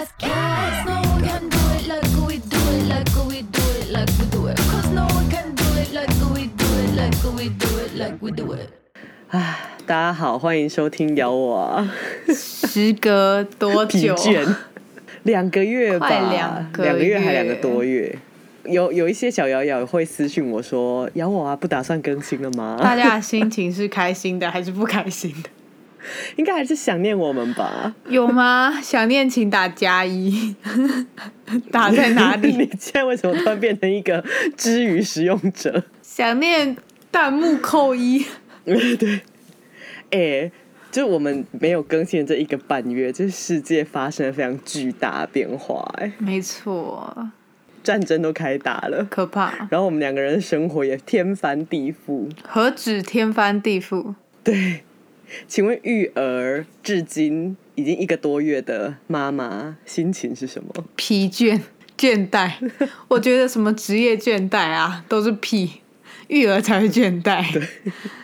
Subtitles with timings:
[0.00, 0.06] 大
[9.86, 11.86] 家好欢迎收听咬我。
[12.34, 14.16] 时隔多久？
[15.24, 16.08] 两个月吧。
[16.08, 17.18] 两个月。
[17.18, 18.16] 还两个多月。
[18.64, 22.78] 有有一些小瑶瑶会私信我说咬我啊不打算更新了吗？
[22.80, 25.50] 大家心情是开心的还是不开心的？
[26.36, 27.94] 应该还是想念我们吧？
[28.08, 28.80] 有吗？
[28.82, 30.54] 想念请打加一，
[31.70, 32.68] 打在哪里 你？
[32.78, 34.24] 现在为什么突然变成一个
[34.56, 35.82] 知语使用者？
[36.02, 36.76] 想念
[37.10, 38.24] 弹幕扣一。
[38.64, 39.20] 对，
[40.10, 40.52] 哎、
[40.92, 47.30] 就我们没有更新这一个半月，这世界发生了非常巨大的变化、哎，没错，
[47.82, 52.30] 战争都开打了，可怕，然后我们两个人的生活也天翻地覆。
[52.42, 54.14] 何止天翻地覆？
[54.44, 54.82] 对，
[55.46, 60.72] 请问育儿至今已经一个多月的妈妈心情是什么？
[60.96, 61.60] 疲倦、
[61.96, 62.52] 倦怠，
[63.08, 65.80] 我觉得什么职业倦怠啊，都是屁，
[66.28, 67.52] 育儿才会倦怠。
[67.52, 67.62] 对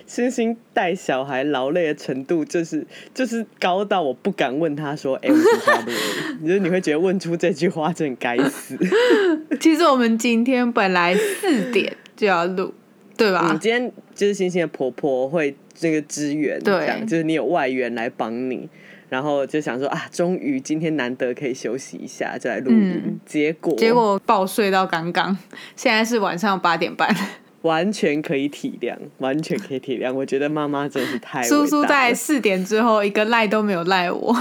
[0.06, 8.78] 星星带小孩劳累的程度，就是就是高到我不敢问他说：“哎、我什么时候要录音？”你 就是你会觉得问出这句话真的该死。
[9.59, 12.72] 其实我们今天本来四点就要录，
[13.16, 13.48] 对吧？
[13.50, 18.69] 嗯，今天就是星星的婆婆会这个支援，对这样就是你有外援来帮你，
[19.08, 23.02] 然后就想说啊，终于今天难得可以休息一下，就来录音。
[23.05, 25.36] 嗯结果结果爆睡到刚刚，
[25.77, 27.14] 现在是晚上八点半。
[27.62, 30.12] 完全可以体谅，完全可以体谅。
[30.12, 34.36] 我觉得妈妈真的是太叔叔在四点之后一个赖都没有赖我，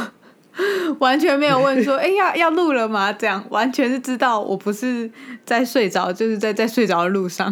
[1.00, 3.12] 完全没有问说，哎、要要录了吗？
[3.12, 5.10] 这样完全是知道我不是
[5.44, 7.52] 在睡着，就是在在睡着的路上。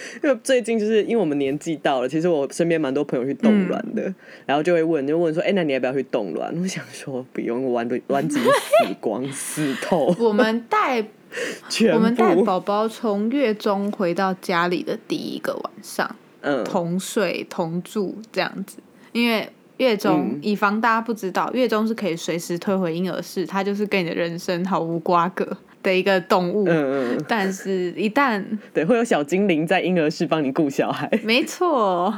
[0.22, 4.14] 因为最近就是因为我们年纪到了，其实我身边蛮多朋友去冻卵的，嗯
[4.46, 6.54] 然后就会问，就问说，哎、那你要不要去冻卵？
[6.60, 11.04] 我想说不用，我玩的玩自己死光死透，我们带
[11.94, 18.78] 我们带宝宝从月中回到家里的第一个晚上，嗯，同睡同住这样子，
[19.12, 19.48] 因为。
[19.78, 25.56] 月中，嗯以防大家不知道，月中是可以随时退回婴儿室，它就是跟你的人生毫无瓜葛
[25.88, 26.64] 的一个动物。
[26.68, 28.44] 嗯嗯嗯，但是，一旦
[28.74, 32.12] 对，会有小精灵在婴儿室帮你顾小孩，没错，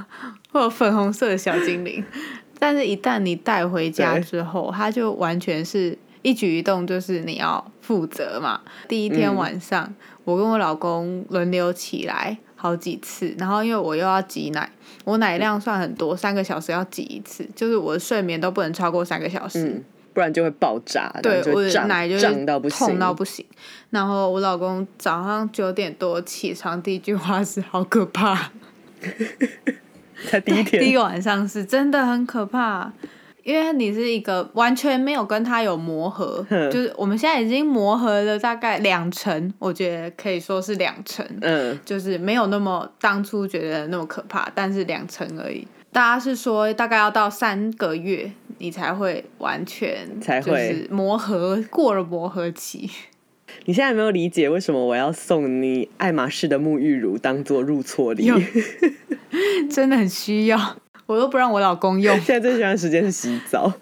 [0.51, 2.05] 会有粉红色的小精灵，
[2.59, 8.61] 但是一旦你带回家之后，它就完全是一举一动就是你要负责嘛。
[8.89, 9.95] 第一天嗯晚上，
[10.25, 14.71] 我跟我老公轮流起来好几次，然后因为我又要挤奶，
[15.05, 19.65] 我奶量算很多，三个小时要挤一次，就是我的睡眠都不能超过三个小时。
[19.67, 23.45] 嗯，不然就会爆炸，对，就我的奶就是胀到不行，痛到不行。
[23.91, 28.51] 然后我老公早上九点多起床，第一句话是“好可怕”。
[30.29, 32.93] 才第一天，第一个晚上是真的很可怕，
[33.43, 45.67] 因为你是一个完全没有跟他有磨合，就是我们现在已经磨合了大概两成，我觉得可以说是两成，嗯，就是没有那么当初觉得那么可怕，但是两成而已。
[45.93, 52.89] 大家是说大概要到三个月，你才会完全才会磨合过了磨合期。
[53.65, 58.27] 你现在有没有理解为什么我要送你爱马仕的沐浴乳当做入错礼？
[58.27, 58.41] 有
[59.69, 62.15] 真的很需要，我都不让我老公用。
[62.21, 63.73] 现在最喜欢的时间是洗澡，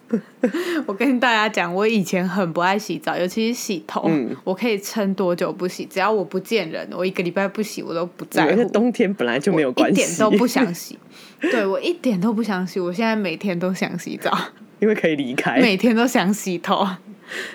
[0.86, 10.98] 我跟大家讲，我以前很不爱洗澡，尤其是洗头，嗯我可以撑多久不洗，只要我不见人，我一个礼拜不洗我都不在乎，冬天本来就没有关系，一点都不想洗。
[11.50, 14.36] 对我一点都不想洗，我现在每天都想洗澡，
[14.80, 15.58] 因为可以离开。
[15.62, 16.86] 每天都想洗头。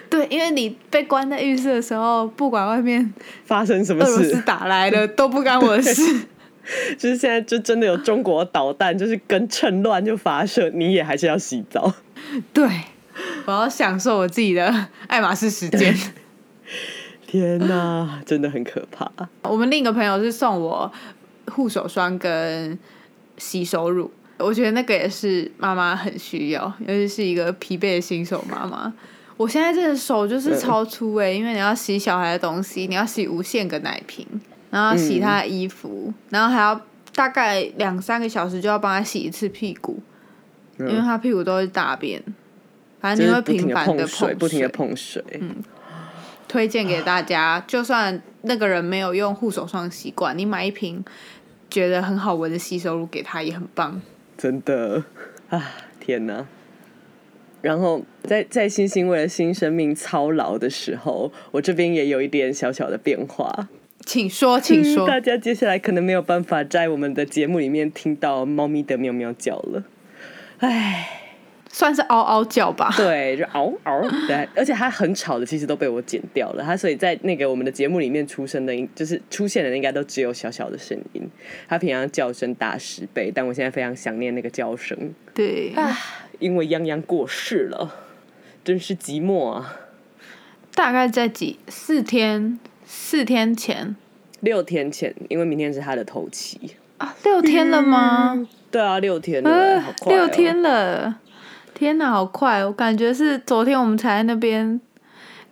[0.10, 3.14] 对，因为你被关在浴室的时候，不管外面
[3.44, 6.28] 发生什么俄罗斯事，打来了， 都不干我的事。
[6.98, 11.94] 就是现在就真的有中国导弹，就是跟趁乱就发射，你也还是要洗澡。
[12.54, 12.66] 对，
[13.46, 15.94] 我要享受我自己的爱马仕时间。
[17.28, 19.12] 天哪，真的很可怕。
[19.42, 20.90] 我们另一个朋友是送我
[21.48, 22.78] 护手霜跟
[23.44, 28.94] 洗手乳，我觉得那个也是妈妈很需要，尤其是一个疲惫的新手妈妈。
[29.36, 34.26] 我现在这个手就是超粗诶、因为你要洗小孩的东西，你要洗无限个奶瓶，
[34.70, 36.80] 然后洗他的衣服，然后还要
[37.14, 40.02] 大概两三个小时就要帮他洗一次屁股，
[40.80, 42.24] 因为他屁股都是大便，
[43.02, 45.22] 反正你会频繁的碰水，不停的碰水。
[45.42, 45.56] 嗯。
[46.46, 51.04] 推荐给大家，就算那个人没有用护手霜习惯，你买一瓶
[51.74, 54.00] 觉得很好闻的吸收乳给他也很棒。
[54.38, 55.04] 真的
[55.50, 56.46] 啊，天哪！
[57.64, 63.70] 然后在在星星为了新生命操劳的时候，我这边也有一点小小的变化。
[64.06, 65.06] 请说，请说。
[65.06, 69.84] 嗯 大家接下来可能没有办法在我们的节目里面听到猫咪的喵喵叫了。
[70.60, 71.23] 唉，
[71.74, 72.94] 算是嗷嗷叫吧。
[72.96, 76.64] 对，就嗷嗷，对，而且它很吵的，其实都被我剪掉了。
[76.64, 81.28] 它所以在那个我们的节目里面出生的，就是出现的应该都只有小小的声音。
[81.68, 84.96] 它平常叫声大十倍，但我现在非常想念那个叫声，
[85.34, 85.74] 对，
[86.38, 87.96] 因为泱泱过世了，
[88.64, 89.80] 真是寂寞啊。
[90.76, 93.96] 大概在几四天四天前
[94.42, 96.76] 六天前，因为明天是他的头七。
[96.98, 98.48] 啊，六天了吗？
[98.72, 100.16] 对啊，六天了，呃好，快、哦。
[100.16, 101.20] 六天了，
[101.84, 102.64] 天哪，好快！
[102.64, 104.80] 我感觉是昨天我们才在那边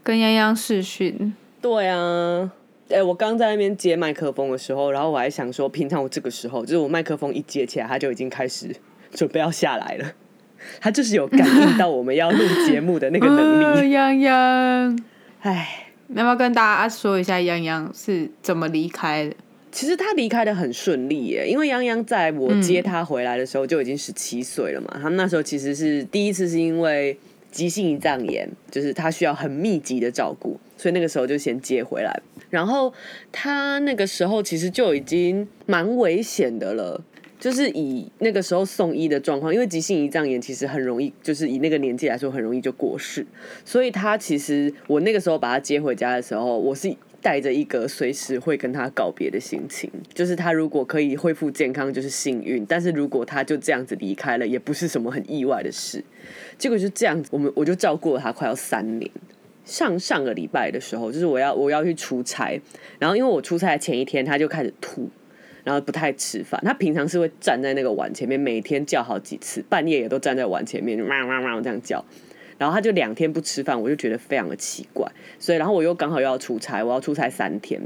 [0.02, 1.34] 跟泱泱试训。
[1.62, 2.50] 对啊，
[2.90, 8.74] 哎、我刚在那边接麦克风的时候，然后我还想说，平常我这个时候，就是我麦克风一接起来，他就已经开始
[9.12, 10.06] 准备要下来了。
[10.80, 13.90] 他就是有感应到我们要录节目的那个能呃力。
[13.94, 15.04] 泱泱，
[15.42, 19.36] 唉，你要不要跟大家说一下泱泱是怎么离开的？
[19.72, 25.00] 其实他离开的很顺利耶，因为泱泱在我接他回来的时候就已经十七岁了嘛。
[25.02, 27.18] 他们那时候其实是第一次是因为
[27.52, 32.22] 急性胰脏炎，就是他需要很密集的照顾，所以那个时候就先接回来。
[32.50, 32.94] 然后
[33.32, 37.04] 他那个时候其实就已经蛮危险的了。
[37.40, 43.26] 就是以那个时候送医的状况，因为急性胰脏炎其实很容易，就是以那个年纪来说很容易就过世，
[43.66, 56.04] 所以他其实我那个时候把他接回家的时候，我是带着一个随时会跟他告别的心情，就是他如果可以恢复健康就是幸运，但是如果他就这样子离开了，也不是什么很意外的事。
[56.58, 59.10] 结果就这样子，我们我就照顾了他快要三年。
[59.64, 62.60] 上上个礼拜的时候，就是我要我要去出差，
[62.98, 65.08] 然后因为我出差前一天他就开始吐，
[65.64, 66.60] 然后不太吃饭。
[66.66, 72.04] 他平常是会站在那个碗前面，每天叫好几次，半夜也都站在碗前面，汪汪汪这样叫。
[72.62, 75.12] 然后他就两天不吃饭，我就觉得非常的奇怪。
[75.40, 77.82] 所以，然后我又刚好又要出差，我要出差三天，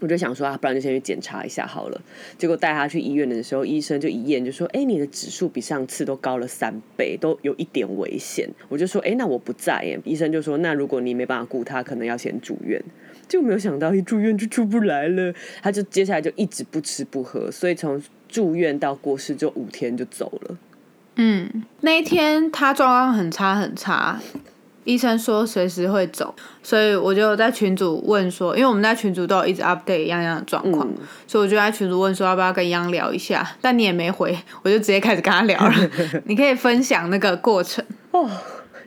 [0.00, 2.02] 我就想说啊，不然就先去检查一下好了。
[2.36, 12.82] 结果带他去医院的时候，医生就一验就说：“哎，你的指数比上次都高了三倍，都有一点危险。”我就说：“哎，那我不在耶。”医生就说：“那如果你没办法顾他，可能要先住院。”
[13.28, 20.58] 就没有想到一住院就出不来了，他就接下来就一直不吃不喝，所以从住院到过世就五天就走了。
[21.16, 24.18] 嗯，那一天他状况很差很差，
[24.84, 30.96] 医生说随时会走，所以我就在群组问说，因为我们在群组都有一直 update 泱泱的状况，嗯
[31.26, 35.74] 所以我就在群组问说要不要跟央聊一下，但你也没回，我就直接开始跟他聊了。
[36.24, 37.84] 你可以分享那个过程。
[38.12, 38.28] 哦，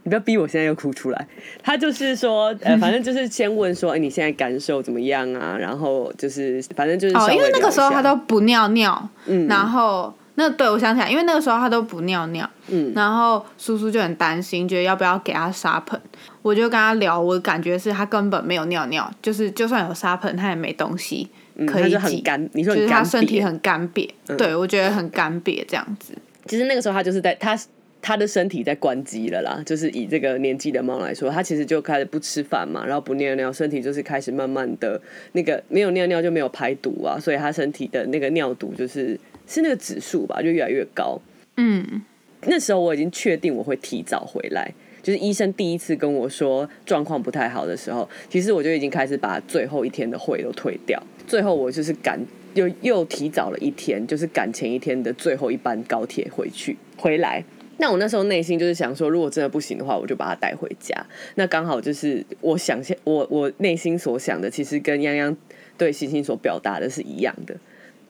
[0.03, 1.27] 你不要逼我现在又哭出来。
[1.61, 5.55] 他就是说，呃，反正就是先问说，哎、你现在感受怎么样啊？
[5.57, 15.99] 然后就是，反正就是哦，因为那个时候他都不尿尿，嗯然后那对我想起来，因为那个时候他都不尿尿，嗯然后叔叔就很担心，觉得要不要给他沙盆，
[16.41, 23.03] 我就跟他聊，我感觉是他根本没有尿尿，就是就算有沙盆，他也没东西嗯，可以挤，就很干，你说就是他。
[23.03, 26.15] 身体很干瘪，对我觉得很干瘪这样子。
[26.47, 27.55] 其实那个时候他就是在他
[28.01, 34.99] 他的身体在关机了啦，就是以这个年纪的猫来说，他其实就开始不吃饭嘛，然后不尿尿，身体就是开始慢慢的
[35.33, 41.19] 那个没有尿尿就没有排毒啊，所以他身体的那个尿毒就是是那个指数吧，就越来越高。
[41.57, 42.01] 嗯，
[42.47, 51.01] 那时候我已经确定我会提早回来，就是医生第一次跟我说状况不太好的时候，其实我就已经开始把最后一天的会都退掉。
[51.27, 52.19] 最后我就是赶
[52.53, 57.43] 又又提早了一天，就是赶前一天的最后一班高铁回去回来。
[57.77, 60.95] 那我那时候内心就是想说，如果真的不行的话，我就把它带回家。
[61.35, 65.35] 那刚好就是我想象我我内心所想的，其实跟泱泱
[65.77, 67.55] 对星星所表达的是一样的。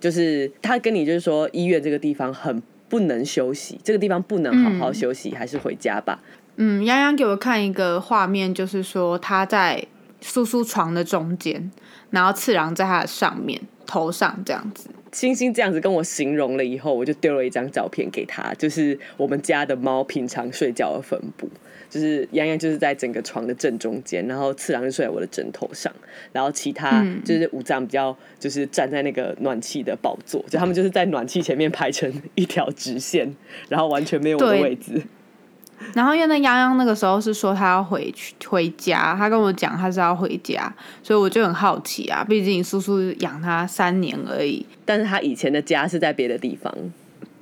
[0.04, 6.20] 就是他跟你就是说医院这个地方很不能休息，这个地方不能好好休息，还是回家吧。
[6.58, 9.82] 嗯，洋洋给我看一个画面，就是说他在
[10.20, 11.72] 叔叔床的中间，
[12.10, 14.90] 然后次郎在他的上面头上这样子。
[15.14, 21.50] 星星这样子跟我形容了以后，我就丢了一张照片给他，就是我们家的猫平常睡觉的分布。
[21.94, 25.94] 就是洋洋就是在整个床的正中间，然后次郎就睡在我的枕头上，
[26.32, 33.32] 然后其他就是五藏比较就是站在那个暖气的宝座，就他们就是在暖气前面排成一条直线，
[33.70, 35.00] 然后完全没有我的位置。
[35.94, 40.74] 然后因为那泱泱那个时候是说他要回去回家，他跟我讲他是要回家，
[41.04, 44.66] 所以我就很好奇啊，毕竟叔叔养他三年而已。
[44.84, 46.74] 但是他以前的家是在别的地方，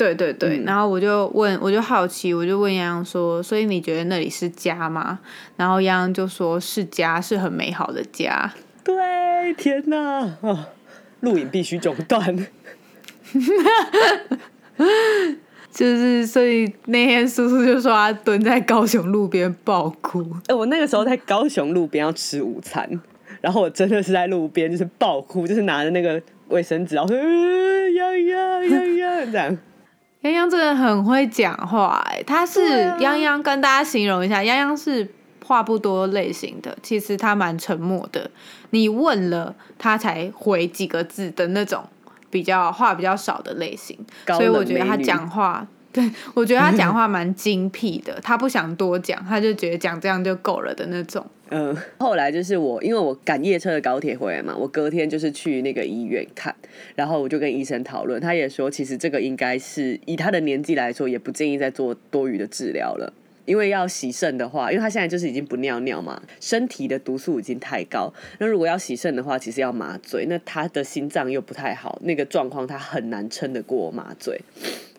[0.01, 5.19] 对对对，嗯然后我就问，我就好奇，我就问洋洋说，所以你觉得那里是家吗？
[5.55, 8.51] 然后洋洋就说是家，是很美好的家。
[8.83, 10.21] 对，天哪！
[10.41, 10.69] 啊，
[11.19, 12.35] 录影必须中断。
[15.71, 20.25] 就是，所以那天叔叔就说他蹲在高雄路边爆哭。
[20.47, 22.89] 哎、我那个时候在高雄路边要吃午餐，
[23.39, 29.55] 然后我真的是在路边就是爆哭，就是拿着那个卫生纸，然后说呃呀呀呀呀这样。
[30.23, 32.59] 泱泱真的很会讲话、哎，他是
[32.99, 35.11] 泱泱，跟大家形容一下，泱泱是
[35.45, 38.29] 话不多类型的，其实他蛮沉默的，
[38.69, 41.83] 你问了他才回几个字的那种，
[42.29, 43.97] 比较话比较少的类型，
[44.27, 45.65] 所以我觉得他讲话。
[45.93, 51.25] 对，我觉得他讲话蛮精辟的，他不想多讲，他就觉得讲这样就够了的那种。
[51.53, 56.55] 嗯，后来就是我，因为我赶夜车的高铁回来嘛，我隔天就是去那个医院看，
[56.95, 63.13] 然后我就跟医生讨论，他也说，其实这个应该是以他的年纪来说，也不建议再做多余的治疗了。
[63.43, 68.13] 因为要洗肾的话，因为他现在就是已经不尿尿嘛，身体的毒素已经太高。
[68.37, 74.39] 那如果要洗肾的话，其实要麻醉，那他的心脏又不太好，那个状况他很难撑得过麻醉。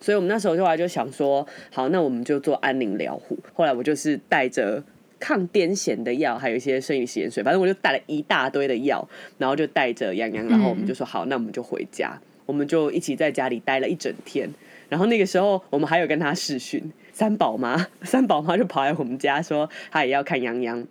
[0.00, 3.38] 所以我们那时候后来就想说，好，那我们就做安宁疗护。
[3.54, 4.82] 后来我就是带着
[5.22, 14.50] 抗癫痫的药，还有一些生理食盐水，反正我就带了一大堆的药，然后就带着洋洋，然后我们就说好，那我们就回家，我们就一起在家里待了一整天。
[14.88, 20.84] 然后那个时候我们还有跟他视讯，三宝妈，三宝妈就跑来我们家说她也要看洋洋。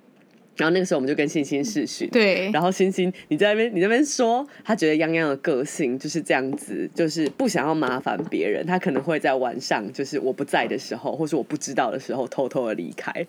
[0.57, 13.25] 然后那个时候我们就跟欣欣视讯，对，然后欣欣，你在那边，你在那边说，他觉得泱泱的个性就是这样子，就是不想要麻烦别人，他可能会在晚上，就是我不在的时候，或是我不知道的时候，偷偷的离开。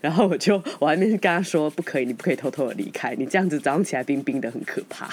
[0.00, 5.08] 然后我就我还没跟他说，不可以，你不可以偷偷的离开，你这样子早上起来冰冰的，很可怕。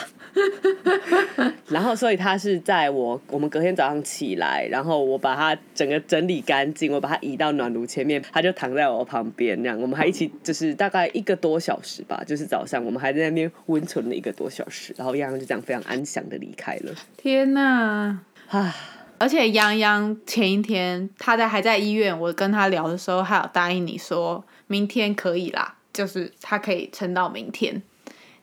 [1.69, 16.93] 然后，所以他是在我我们隔天早上起来，然后我把他整个整理干净，我把他移到暖炉前面，他就躺在我旁边，那样我们还一起就是大概一个多小时吧，就是早上我们还在那边温存了一个多小时，然后洋洋就这样非常安详的离开了。
[17.17, 18.19] 天哪！
[18.49, 18.75] 啊，
[19.17, 27.81] 而且泱泱前一天他在还在医院，我跟他聊的时候，还有答应你说明天可以啦，就是他可以撑到明天，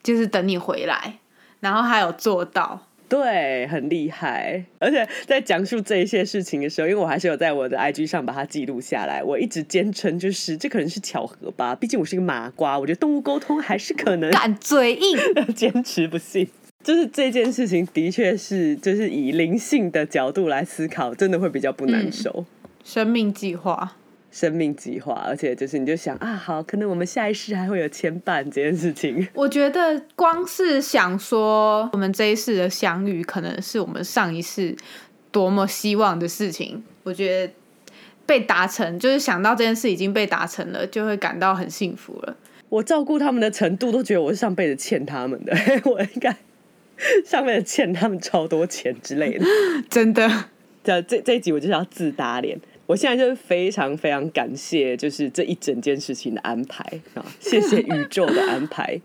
[0.02, 1.18] 就是等你回来，
[1.60, 2.86] 然后还有做到。
[3.08, 4.64] 对，很厉害。
[4.78, 15.18] 而且在讲述这一些事情的时候，因为我还是有在我的 IG 上把它记录下来，我一直坚称就是这可能是巧合吧，毕竟我是一个麻瓜，我觉得动物沟通还是可能敢嘴硬，
[15.56, 16.48] 坚持不信。
[16.84, 22.46] 就是这件事情的确是，就是以灵性的角度来思考，真的会比较不难受。
[22.84, 23.96] 生命计划。
[24.30, 29.26] 生命计划，而且就是你就想啊，好，可能我们下一世还会有牵绊这件事情。
[29.34, 34.74] 我觉得光是想说我们这一世的相遇，可能是我们上一世
[35.32, 36.82] 多么希望的事情。
[37.02, 37.52] 我觉得
[38.24, 42.36] 被达成，就是想到这件事已经被达成了，就会感到很幸福了。
[42.68, 45.52] 我照顾他们的程度，都觉得我是上辈子欠他们的，
[45.90, 46.36] 我应该
[47.24, 49.44] 上辈子欠他们超多钱之类的。
[49.88, 50.44] 真的，
[50.84, 52.60] 这这这一集我就是要自打脸。
[52.90, 59.00] 我现在就是非常非常感谢，就是这一整件事情的安排啊，谢谢宇宙的安排。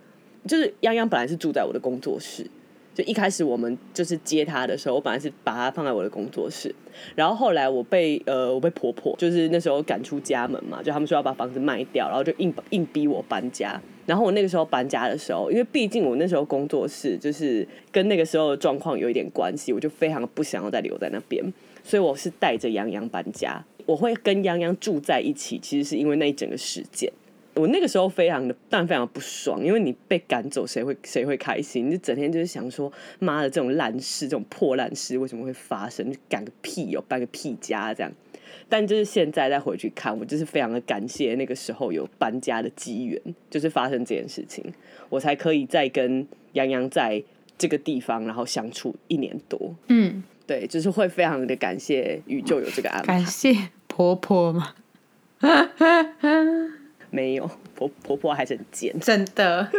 [0.47, 2.49] 就是泱泱本来是住在我的工作室，
[2.95, 6.73] 就一开始我们就是接他的时候，我本来是把他放在我的工作室，
[7.13, 13.79] 然后后来我被呃我被婆婆就是那时候赶出家门嘛，就他们说要把房子卖掉，然后就硬硬逼我搬家。
[14.07, 21.43] 然后我那个时候搬家的时候，因为毕竟我那时候工作室就是跟那个时候的状况有一点关系，我就非常不想要再留在那边，
[21.83, 23.63] 所以我是带着洋洋搬家。
[23.85, 27.11] 我会跟泱泱住在一起，其实是因为那一整个事件。
[27.53, 31.87] 我那个时候非常的，当然非常不爽，因为你被赶走，谁会谁会开心？
[31.87, 36.11] 你就整天就是想说，妈的，这种烂事，这种破烂事为什么会发生？
[36.11, 38.11] 就赶个屁哦，搬个屁家这样。
[38.67, 44.61] 但就是现在再回去看，我就是非常的感谢那个时候有搬家的机缘，就是发生这件事情，
[45.07, 47.23] 我才可以再跟洋洋在
[47.57, 49.73] 这个地方，然后相处一年多。
[49.87, 53.25] 嗯，对，就是会非常的感谢宇宙有这个安排感。
[53.25, 54.73] 谢婆婆吗，
[57.09, 59.69] 没有婆婆婆还是很贱，真的，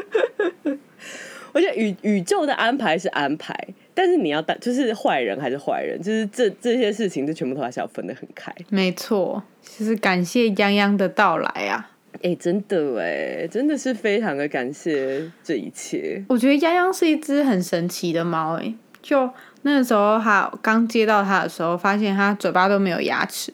[1.53, 3.55] 而且宇宇宙的安排是安排，
[3.95, 8.53] 但是你要当就是坏人还是坏人，就是这这些事情，就全部都还是要分得很开。
[8.69, 11.93] 没错，就是感谢泱泱的到来啊。
[12.23, 16.25] 哎、真的哎，真的是非常的感谢这一切。
[16.31, 19.31] 我觉得泱泱是一只很神奇的猫，哎，就
[19.67, 23.53] 那个时候他刚接到他的时候，发现他嘴巴都没有牙齿，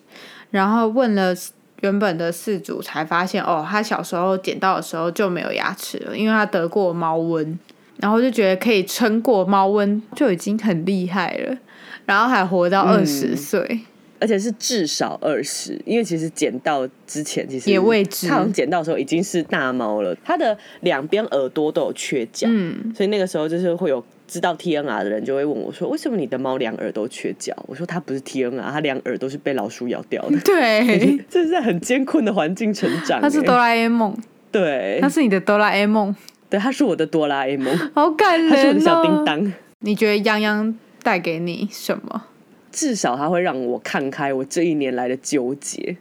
[0.50, 1.34] 然后问了
[1.80, 7.56] 原本的饲主，才发现哦，他小时候捡到的时候就没有牙齿了，因为他得过猫瘟，
[7.96, 11.56] 然后就觉得可以撑过猫瘟就已经很厉害了，
[12.04, 13.80] 然后还活到二十岁，
[14.20, 18.28] 而且是至少二十，因为其实捡到之前其实也未知。
[18.28, 27.54] 他好像捡到的时候已经是大猫了，它的两边耳朵都有缺角，嗯，所以那个时候就是会有知道 TNR 的人就会问我说，为什么你的猫两耳都缺角？
[27.66, 34.16] 我说它不是 TNR，它两耳都是被老鼠咬掉的，对， 这是在很艰困的环境成长、欸它是哆啦 A 梦，
[34.50, 36.14] 对它，是你的哆啦 A 梦，
[36.48, 39.52] 对，它是我的哆啦 A 梦，好感人、哦，它是我的小叮当。
[39.80, 42.24] 你觉得泱泱带给你什么？
[42.70, 45.96] 至少它会让我看开我这一年来的纠结。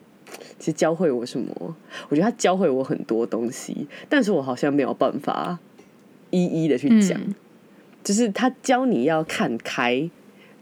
[0.57, 1.75] 其实教会我什么？
[2.07, 5.57] 我觉得他教会我很多东西，但是我好像没有办法
[6.29, 7.19] 一一的去讲。
[7.19, 7.35] 嗯
[8.03, 10.09] 就是他教你要看开，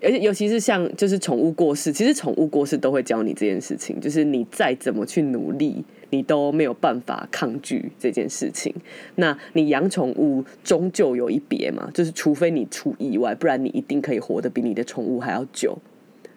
[0.02, 8.74] 而且尤其是像就是宠物过世，其实宠物过世都会教你这件事情，就是你再怎么去努力，你都没有办法抗拒这件事情。
[9.16, 15.78] 那你养宠物终究有一别嘛，就是除非你出意外，不然你一定可以活得比你的宠物还要久。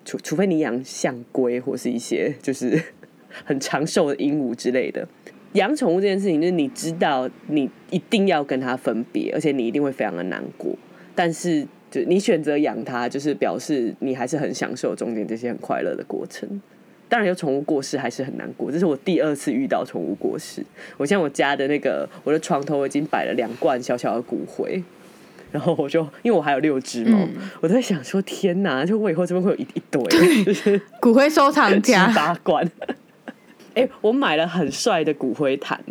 [0.04, 2.76] 除除非你养象龟或是一些就是
[3.44, 5.06] 很长寿的鹦鹉之类的。
[5.52, 10.76] 养宠物这件事情，就是你知道你一定要跟它分别，而且你一定会非常的难过。
[11.14, 16.60] 但是，就你选择养它，就是表示你还是很享受中间这些很快乐的过程。
[17.08, 18.72] 当然，有宠物过世还是很难过。
[18.72, 20.64] 这是我第二次遇到宠物过世。
[20.96, 24.82] 我现在我家的那个我的床头已经摆了两罐小小的骨灰，
[25.52, 27.28] 然后我就因为我还有六只猫，
[27.60, 28.86] 我都在想说：天哪！
[28.86, 32.66] 就我以后这边会有一一堆，就是骨灰收藏七家八罐。
[33.74, 35.82] 哎、我买了很帅的骨灰坛，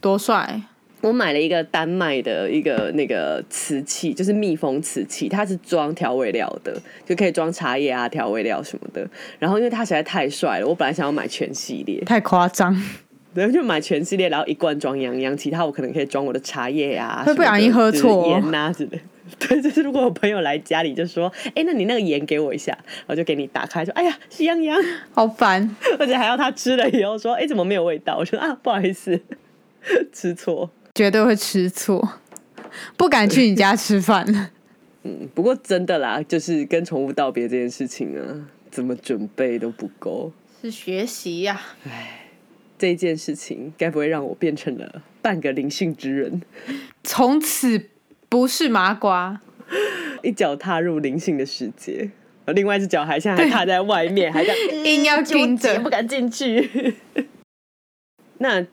[0.00, 0.60] 多帅！
[1.06, 9.08] 我买了一个丹麦的一个那个瓷器，就是密封瓷器，它是装调味料的，就可以装茶叶啊、调味料什么的。
[9.38, 12.76] 然后因为它实在太帅了，我本来想要买全系列， 太夸张，
[13.32, 19.02] 对，就买全系列，然后一罐装洋洋，其他我可能可以装我的茶叶啊，会不小心喝错盐啊之类的。
[19.40, 22.72] 对，就是如果我朋友来家里，就说：“哎、那你那个盐给我一下。”
[23.06, 24.80] 然后就给你打开，说：“哎呀，是洋洋。
[25.10, 25.68] 好烦。
[25.98, 29.20] ”而且还要他吃了以后说：“哎、怎么没有味道？”我说：“啊，不好意思，
[30.12, 30.70] 吃错。
[30.96, 32.02] 绝对会吃醋，
[32.96, 34.24] 不敢去你家吃饭。
[35.04, 40.32] 嗯，不过真的啦，就是跟宠物道别这件事情啊，怎么准备都不够。
[40.62, 41.60] 是学习呀、
[42.78, 46.40] 这件事情该不会让我变成了半个灵性之人，
[47.04, 47.90] 从此
[48.30, 49.42] 不是麻瓜。
[50.22, 52.10] 一脚踏入灵性的世界，
[52.46, 56.94] 而另外一只脚还现在还踏在外面，还在硬要盯着不敢进去。
[58.38, 58.66] 那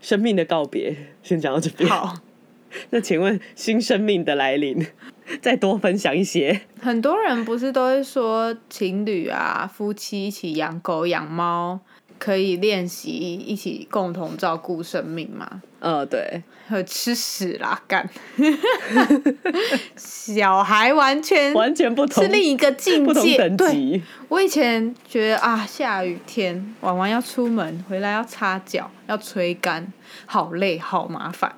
[0.00, 1.88] 生命的告别先讲到这边。
[1.88, 2.14] 好，
[2.90, 4.86] 那请问新生命的来临，
[5.40, 6.60] 再多分享一些。
[6.80, 11.80] 很多人不是都会说情侣啊、夫妻一起养狗养猫，
[12.18, 15.62] 可以练习一起共同照顾生命嘛？
[15.80, 18.08] 呃，对，和吃屎啦，干！
[19.96, 23.04] 小孩完全完全不同，是另一个境界。
[23.04, 24.02] 不同等对，级。
[24.28, 29.92] 我以前觉得啊，下雨天婉婉要出门，回来要擦脚，要吹干，
[30.26, 31.54] 好累，好麻烦。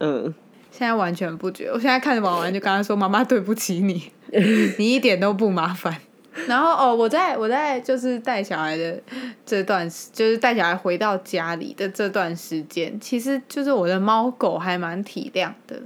[0.00, 0.34] 嗯，
[0.72, 4.10] 现在完全不觉得，我现在看着婉婉就跟她说：“妈妈对不起你，
[4.76, 5.96] 你一点都不麻烦。”
[6.48, 9.00] 然后哦，我在我在就是带小孩的
[9.44, 15.80] 这段时，就是带小孩回到家里的这段时间，其实就是我的猫狗还蛮体谅的。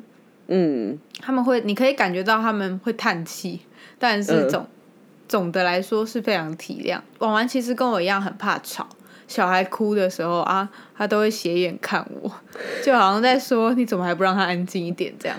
[0.48, 3.60] 嗯，他们会，你可以感觉到他们会叹气，
[3.98, 4.66] 但是嗯总、
[5.28, 7.00] 总的来说是非常体谅。
[7.18, 8.88] 婉婉其实跟我一样很怕吵，
[9.28, 12.30] 小孩哭的时候啊，他都会斜眼看我，
[12.84, 15.36] 就好像在说你怎么还不让他安静一点这样。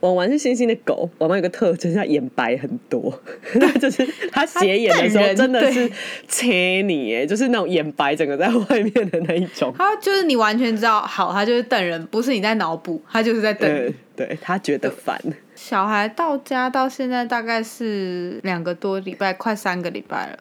[0.00, 3.16] 婉婉是星星的狗，婉婉有个特征，它眼白很多，
[3.54, 5.90] 那 就是它斜眼的时候真的是
[6.26, 9.72] 切你耶，就是那种眼白整个在外面的那一种。
[9.78, 15.18] 他就是你完全知道，好，他就是瞪人，不是你在脑补，他就是在瞪对，他觉得烦。
[15.54, 20.38] 小孩到家到现在大概是两个多礼拜，快三个礼拜了。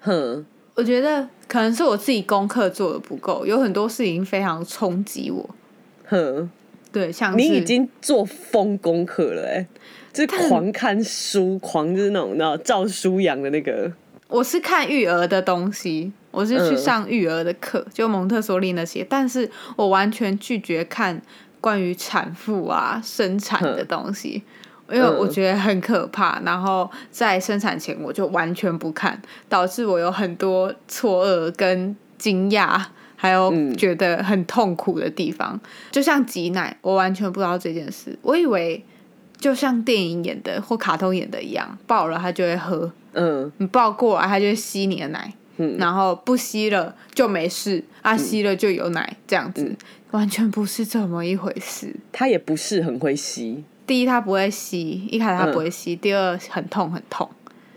[0.00, 5.48] 哼，我觉得可能是我自己功课做的不够，有很多事情非常冲击我。
[6.04, 6.48] 哼，
[6.92, 9.66] 对，像你已经做疯功课了哎，
[10.12, 13.90] 就是狂看书，狂就是那种那照书养的那个。
[14.28, 21.18] 我是看育儿的东西，我是去嗯上育儿的课，就蒙特梭利那些，但是我完全拒绝看
[21.62, 24.42] 关于产妇啊、生产的东西。
[24.90, 32.82] 因为我嗯觉得很可怕，然后在生产前我就完全不看，导致我有很多错愕跟惊讶，
[33.16, 35.60] 还有嗯觉得很痛苦的地方。
[35.90, 38.82] 就像挤奶，我完全不知道这件事，我以为
[39.38, 49.76] 就像电影演的或卡通演的一样，抱了他就会喝，嗯你抱过来，它就会吸你的奶，嗯然后不吸了就没事，啊吸了就有奶，这样子、嗯
[50.10, 51.94] 完全不是这么一回事。
[52.10, 53.62] 他也不是很会吸。
[53.88, 57.28] 第一，它不会吸，一开始它不会吸；第二，很痛很痛，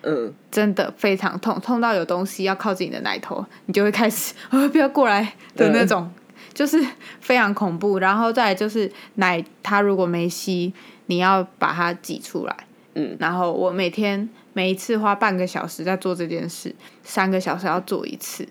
[0.04, 6.12] 嗯，真的非常痛，痛到有东西要靠近你的奶头，你就会开始啊不要过来的那种，
[6.54, 6.78] 就是
[7.22, 7.98] 非常恐怖。
[7.98, 10.74] 然后再来就是奶，它如果没吸，
[11.06, 12.56] 你要把它挤出来。
[12.96, 18.46] 嗯，然后我每天每一次花半个小时在做这件事，三个小时要做一次。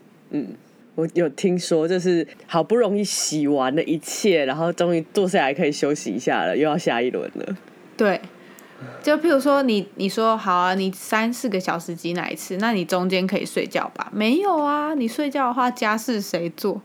[0.94, 7.56] 我有听说，就是好不容易洗完了一切，然后终于坐下来可以休息一下了，又要下一轮了。
[7.96, 8.20] 对，
[9.02, 14.10] 就譬如说你你说好啊，你三四个小时挤奶一次，那你中间可以睡觉吧？
[14.12, 16.80] 没有啊，你睡觉的话家事谁做？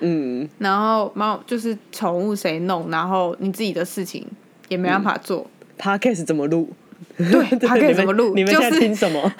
[0.00, 4.26] 嗯，然后猫就是宠物谁弄，然后你自己的事情
[4.68, 5.46] 也没办法做。
[5.78, 6.70] Podcast 怎么录？
[7.30, 9.32] 对 podcast 怎么录你们就是听什么？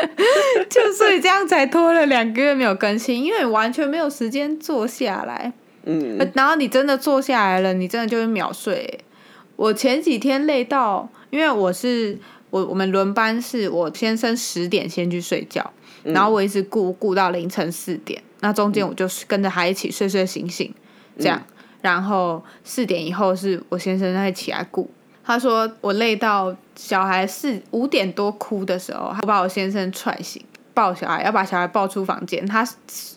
[0.68, 5.52] 就所以这样才拖了两个月没有更新，因为完全没有时间坐下来。
[5.84, 9.00] 嗯，呃然后你真的坐下来了，你真的就会秒睡欸。
[9.56, 12.18] 我前几天累到，因为我是
[12.50, 20.74] 我我们轮班是我先生十点先去睡觉，然后我一直顾顾到凌晨四点，那中间我就跟着他一起睡睡醒醒，
[21.18, 21.42] 这样，
[21.80, 24.90] 然后四点以后是我先生再起来顾。
[25.26, 30.40] 他说我累到小孩四五点多哭的时候，他把我先生踹醒，
[30.72, 32.66] 抱小孩要把小孩抱出房间，他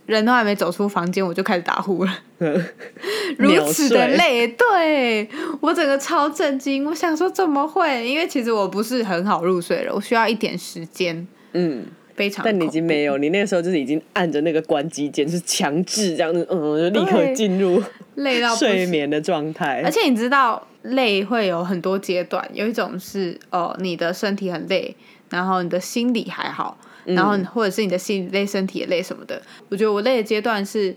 [0.08, 2.12] 人都还没走出房间，我就开始打呼了。
[3.38, 5.30] 如此的累，对
[5.62, 6.84] 我整个超震惊。
[6.86, 8.08] 我想说怎么会？
[8.08, 11.86] 因为其实我不是很好入睡了，我需要一点时间，嗯，
[12.20, 12.44] 非常。
[12.44, 17.82] 但你已经没有，你那个时候就是已经按着那个关机键，是强制这样子，嗯，就立刻对进入
[18.16, 18.54] 累到。
[18.54, 19.82] 睡眠的状态。
[19.86, 24.94] 而且你知道累会有很多阶段，有一种是哦，你的身体很累，
[25.30, 29.42] 然后你的心理还好，然后或者是你的心理累，身体也累什么的。
[29.70, 30.94] 我觉得我累的阶段是。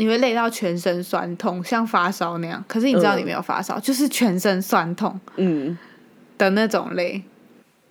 [0.00, 2.64] 你会累到全身酸痛，像发烧那样。
[2.68, 5.76] 可是你知道你没有发烧，就是全身酸痛嗯，
[6.38, 7.20] 的那种累，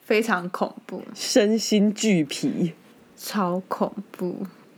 [0.07, 2.71] 非常恐怖，身心俱疲。
[3.17, 4.33] 超恐怖。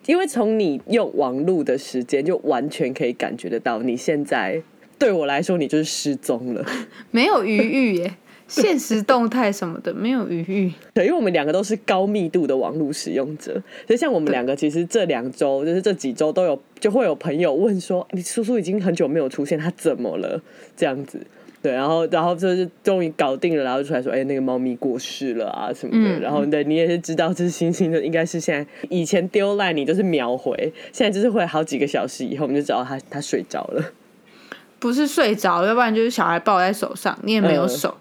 [0.08, 4.60] 因为从你用网络的时间，就完全可以感觉得到，你现在
[4.98, 6.66] 对我来说，你就是失踪了。
[7.12, 8.16] 没有余裕耶，
[8.50, 10.74] 现实动态什么的没有余裕。
[10.96, 13.54] 对，因为我们两个都是高密度的网络使用者，
[13.86, 20.42] 所以像我们两个，其实这两周就是这几周都有，就会有朋友问说：“你叔叔已经很久没有出现，他怎么了？”
[20.76, 21.20] 这样子。
[21.62, 26.18] 对，然后，然后就是终于搞定了，然后出来说：“哎、那个猫咪过世了啊什么的。
[26.18, 33.84] 嗯然后，对你也是知道，这是星星的，应该是现在以前丢烂你都是秒回，现在就是会好几个小时以后，我们就知道他他睡着了。
[34.80, 37.98] 不是睡着，要不然就是小孩抱在手上，你也没有嗯手，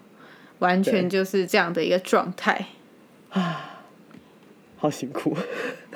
[0.59, 2.67] 完全就是这样的一个状态
[3.31, 3.65] 啊。
[4.79, 5.35] 好辛苦，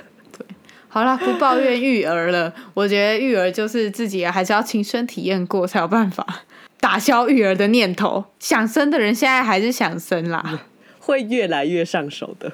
[0.89, 6.43] 好啦，不抱怨育儿了，我觉得育儿就是自己还是要亲身体验过才有办法
[6.83, 8.25] 打消育儿的念头。
[8.39, 10.65] 想生的人现在还是想生啦，
[10.99, 12.51] 会越来越上手的。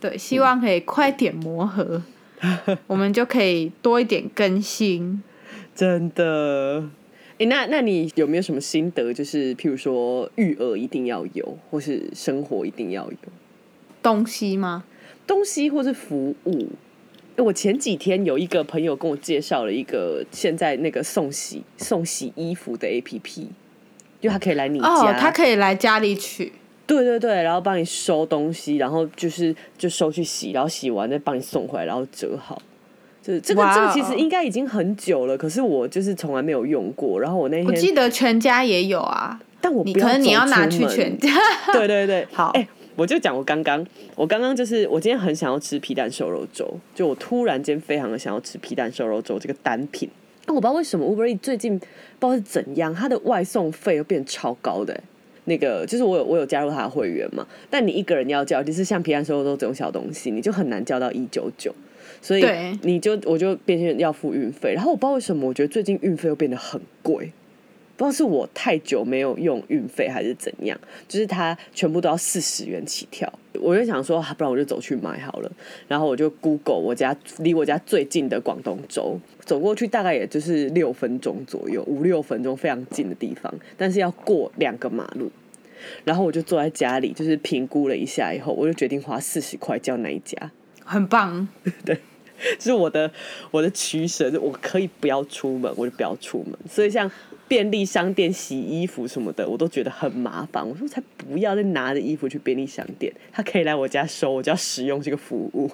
[0.00, 2.02] 对，希望可以快点磨合，
[2.88, 5.22] 我们就可以多一点更新。
[5.74, 6.88] 真的。
[7.36, 9.12] 哎、那那你有没有什么心得？
[9.12, 13.16] 就是譬如说，育儿一定要有，或是生活一定要有
[14.02, 14.84] 东西吗？
[15.26, 16.68] 东西，或是服务。
[17.36, 23.48] 诶我前几天有一个朋友跟我介绍了一个现在那个送洗送洗衣服的 A P P，
[24.20, 26.52] 就他可以来你家，哦，他可以来家里取。
[26.86, 32.60] 对对对，然后帮你收东西，然后就是就收去洗，然后洗完再帮你送回来，然后折好。
[33.22, 37.18] 就是这个这个其实应该已经很久了，可是我就是从来没有用过。
[37.18, 41.30] 然后我那天，我记得全家也有啊，但我不你可能你要拿去全家。
[41.72, 50.08] 对对对， 好哎、我就讲我刚刚，我刚刚就是我今天很想要吃皮蛋瘦肉粥，就我突然间非常的想要吃皮蛋瘦肉粥这个单品。
[50.46, 51.88] 那我不知道为什么 Uber E 最近不知
[52.20, 55.02] 道是怎样，它的外送费又变超高的、欸
[55.46, 61.70] 那个就是我有我有加入他的会员嘛，但你一个人要叫，就是像皮蛋瘦肉粥这种小东西，你就很难叫到一九九，
[62.22, 62.42] 所以
[62.80, 64.72] 你就我就变成要付运费。
[64.72, 67.30] 然后我不知道为什么，我觉得最近运费又变得很贵。
[67.96, 73.32] 不知道是我太久没有用运费还是怎样，就是它全部都要四十元起跳。
[73.60, 75.52] 我就想说，啊不然我就走去买好了。
[75.86, 85.30] 然后我就 Google 我家离我家最近的广东粥，走过去大概也就是六分钟左右，五六分钟，非常近的地方，但是要过两个马路。
[86.02, 90.50] 然后我就坐在家里，就是评估了一下以后，我就决定花四十块叫那一家。
[90.84, 91.46] 很棒，
[91.84, 91.98] 对
[92.58, 93.10] 是我的
[93.50, 96.58] 我的取舍，就我可以不要出门，我就不要出门。
[96.68, 97.10] 所以像
[97.46, 100.66] 便利商店洗衣服什么的，我都觉得很麻烦。
[100.66, 105.70] 我说才不要再拿着衣服去便利商店，他可以来我家收，我就要使用这个服务。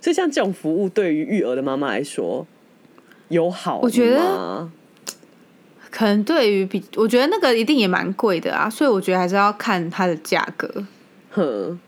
[0.00, 2.46] 所以像这种服务，对于育儿的妈妈来说，
[3.28, 3.80] 有好吗？
[3.82, 4.70] 我觉得
[5.90, 10.86] 可能对于比，我觉得那个一定也蛮贵的啊，所以我觉得还是要看它的价格。
[11.30, 11.78] 哼，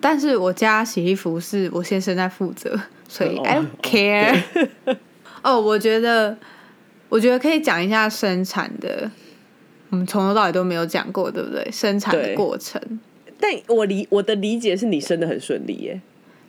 [0.00, 4.42] 但是我家洗衣服是我先生在负责，所以哦 I don't care。
[5.42, 6.36] 哦， 我觉得，
[7.08, 9.10] 我觉得可以讲一下生产的，
[9.90, 11.68] 我们从头到尾都没有讲过，对不对？
[11.70, 12.80] 生产的对过程。
[13.38, 16.00] 但我理我的理解是你生的很顺利耶。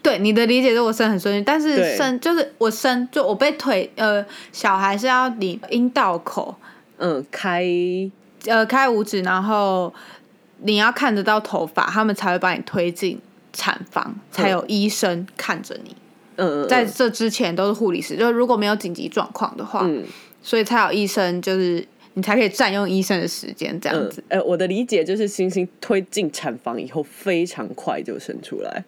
[0.02, 6.56] 对你的理解是我生很顺利，但是生就是我生就我被腿呃小孩是要你阴道口
[6.98, 7.65] 嗯，开
[8.46, 9.93] 呃开五指，然后
[10.62, 13.20] 你要看得到头发，他们才会把你推进
[13.52, 15.96] 产房，才有医生看着你。
[16.38, 20.06] 嗯嗯，在这之前都是护理师，就是如果没有紧急状况的话，嗯
[20.47, 28.86] 所以才有医生，就是你才可以占用医生的时间这样子。，嗯呃，我的理解就是星星推进产房以后非常快就生出来。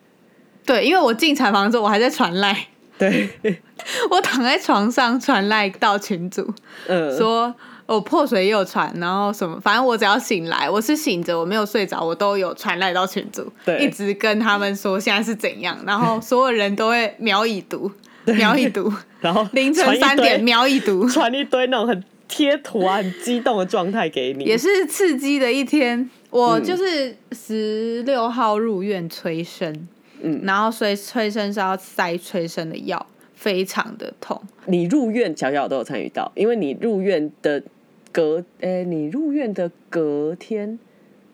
[0.66, 2.68] 对，因为我进产房之后，我还在传赖，
[2.98, 3.28] 对，
[4.10, 6.50] 我躺在床上传赖到群主，
[6.88, 7.54] 嗯，说
[7.86, 13.84] 我破水也有传，然后什么，反正我只要醒来，我是醒着，我没有睡着，我都有传赖到群组，对。
[13.84, 17.92] 一直跟他们说现在是怎样，然后所有人都会秒已读，
[18.34, 26.10] 秒已读， 然后凌晨三点堆秒已读， 传一堆那种很贴图啊、很激动的状态给你，也是刺激的一天。
[26.30, 29.88] 我嗯就是十六号入院催生，
[30.22, 34.40] 嗯然后所以催生是要塞催生的药，非常的痛。
[34.68, 37.64] 你入院，小小都有参与到，因为你入院的
[38.12, 40.78] 隔，诶、你入院的隔天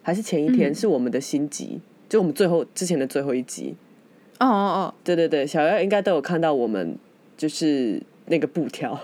[0.01, 3.75] 还是前一天、嗯是我们的心集，就我们最后之前的最后一集。
[4.39, 6.97] 哦哦哦对对对，小妖应该都有看到我们
[7.37, 8.99] 就是那个布条，哦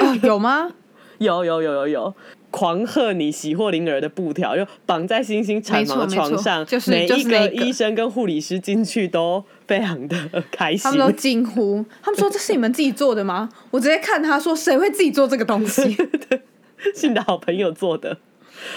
[0.00, 0.70] 哦，有吗？
[1.18, 2.14] 有有有有有。
[2.50, 10.16] 狂贺你喜获麟儿的布条，就绑在星星产房的床上，就是每一个个医生跟护理师进去都非常的
[10.50, 10.90] 开心他。
[10.90, 13.48] 们都惊呼，他们说这是你们自己做的吗？
[13.70, 15.96] 我直接看他说谁会自己做这个东西？
[16.96, 18.18] 是你的好朋友做的，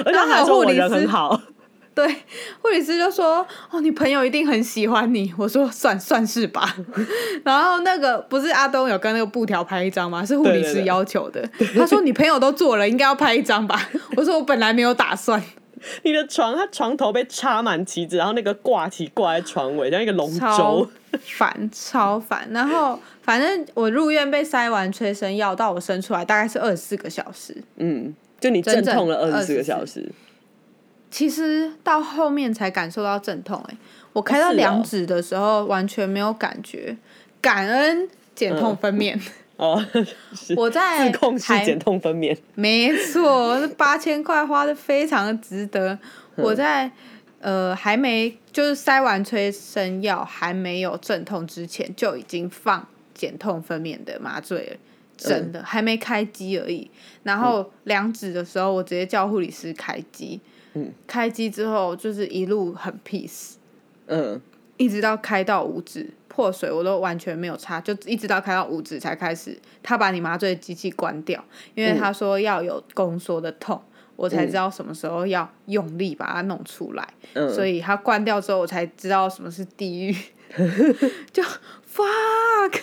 [0.05, 1.41] 而且还有他还说我人很好。
[1.95, 2.07] 对，
[2.61, 6.75] 护理师就说：“哦，你朋友一定很喜欢你。”我说：“算算是吧。
[7.45, 10.25] ”然后那个不是阿东有跟那个布条拍一张吗？
[10.25, 11.47] 是护理师对对对要求的。
[11.75, 13.89] 他说：“你朋友都做了，应该要拍一张吧？
[14.17, 15.41] ”我说：“我本来没有打算。
[16.03, 20.87] 你的床，它床头被插满旗子，然后那个挂旗挂在床尾，像一个龙舟。
[21.21, 22.47] 烦，超烦。
[22.51, 27.55] 然后反正我入院被塞完催生药，到我生出来大概是二十四个小时。
[27.75, 30.09] 嗯，就你阵痛了二十四个24小时。
[31.13, 33.77] 其实到后面才感受到阵痛、欸，
[34.13, 36.97] 我开到两指的时候完全没有感觉，
[37.39, 39.15] 感恩减痛分娩。
[39.57, 39.79] 哦，
[40.57, 42.35] 我在自控式还减痛分娩。
[42.55, 45.97] 没错，这八千块花的非常的值得。
[46.35, 46.89] 我在
[47.39, 54.77] 呃还没就是塞完催生药还没有阵痛之前，就已经放减痛分娩的麻醉了。
[55.15, 56.89] 真的、还没开机而已，
[57.21, 60.41] 然后两指的时候，我直接叫护理师开机。
[60.73, 63.53] 嗯，开机之后就是一路很 peace，
[64.07, 64.41] 嗯，
[64.77, 71.43] 一直到开到五指破水，我都完全没有差，就一直到开到五指才开始，他把你麻醉机器关掉，
[71.75, 73.79] 因为他说要有宫缩的痛，
[74.15, 77.53] 我才知道什么时候要用力把它弄出来，嗯。
[77.53, 80.15] 所以他关掉之后，我才知道什么是地狱，
[81.31, 82.79] 就 fuck，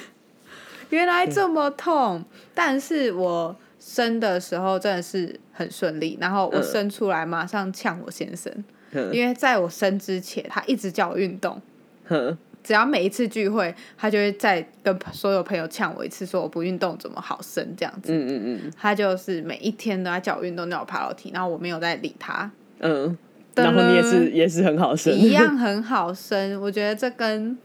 [0.90, 2.24] 原来这么痛，
[2.54, 3.56] 但是我。
[3.82, 8.50] 生的时候真的是很顺利，然后我嗯生出来马上呛我先生，
[8.92, 9.12] 哼。
[9.12, 11.60] 因为在我生之前，他一直叫我运动，
[12.06, 12.36] 哼。
[12.62, 18.12] 只要每一次聚会，他就会再跟所有朋友呛我一次，说我不运动怎么好生这样子。
[18.12, 18.72] 嗯嗯嗯。
[18.78, 23.16] 他就是每一天都在叫我运动，叫我爬楼梯，然后我没有在理他，嗯，
[23.54, 26.60] 然后你也是也是很好生，一样很好生。
[26.60, 27.56] 我觉得这跟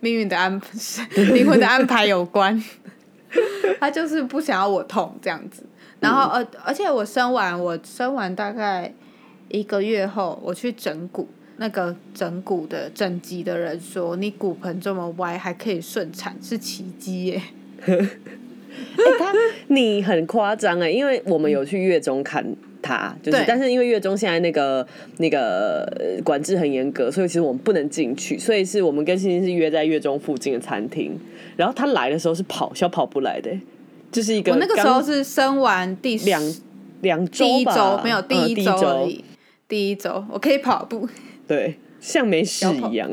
[0.00, 0.68] 命运的安排
[1.34, 2.62] 灵魂的安排有关。
[3.78, 5.64] 他就是不想要我痛这样子，
[6.00, 8.92] 然后而而且我生完，我生完大概
[9.48, 17.42] 一个月后，我去整骨，那个整骨的整脊的人说，你骨盆这么歪还可以顺产，是奇迹耶。
[19.68, 22.44] 你很夸张哎，因为我们有去月中看
[22.80, 24.86] 他，就是但是因为月中现在那个
[25.18, 31.18] 那个呃管制很严格，所以其实我们不能进去，所以是我们跟欣欣是约在月中附近的餐厅，
[31.56, 33.50] 然后他来的时候是跑小跑步来的，
[34.10, 36.54] 就是一个我那个时候是生完第十两
[37.00, 39.24] 两周第一吧周没有第嗯一周而已，
[39.68, 41.08] 第一周我可以跑步。
[41.46, 43.10] 对，像没事一样，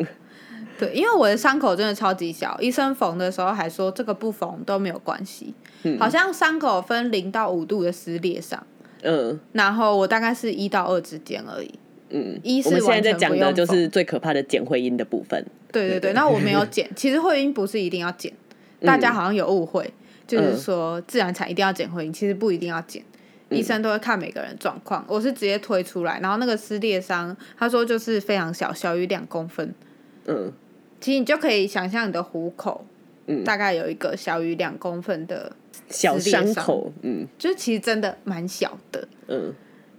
[0.78, 5.98] 对，因为我的伤口真的超级小，医生缝的时候还说这个不缝都没有关系，嗯。
[6.00, 8.66] 好像伤口分零到五度的撕裂伤，
[9.02, 9.40] 嗯。
[9.54, 11.74] 然后我大概是一到二之间而已。
[12.10, 18.32] 嗯，一是我们现在在讲的就是最可怕的剪会阴的部分，对对对，那我没有剪，其实会阴不是一定要剪，
[18.86, 19.92] 大家好像有误会，
[20.28, 23.02] 就是说自然产一定要剪会阴，其实不一定要剪。
[23.50, 29.74] 医生都会看每个人状况，我是直接推出来，然后那个撕裂伤，他说就是非常小，小于两公分，
[30.26, 30.52] 嗯。
[31.00, 32.86] 其实你就可以想象你的虎口，
[33.28, 33.44] 嗯。
[33.46, 35.56] 大概有一个小于两公分的
[35.88, 37.26] 小撕裂伤伤口，嗯。
[37.38, 39.54] 就是其实真的蛮小的，嗯。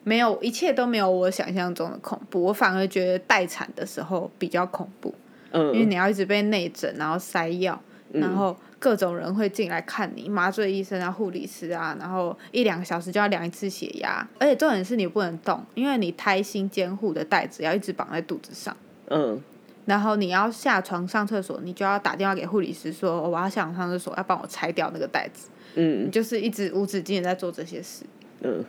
[0.04, 5.14] 没有一切都没有我想象中的恐怖，我反而觉得待产的时候比较恐怖，
[5.52, 7.78] 因为嗯你要一直被内诊，然后塞药，
[8.12, 18.76] 然后各种人会进来看你，麻醉医生啊、护理师啊，然后一两个小时就要量一次血压，而且重点是你不能动，因为你胎心监护的袋子要一直绑在肚子上。
[19.10, 19.40] 嗯
[19.86, 25.48] 然后你要下床上厕所，你就要打电话给护理师说我要下床上厕所，要帮我拆掉那个袋子。
[25.74, 28.04] 你嗯就是一直无止境的在做这些事。
[28.42, 28.62] 嗯